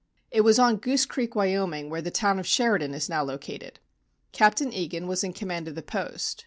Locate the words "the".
2.01-2.09, 5.75-5.83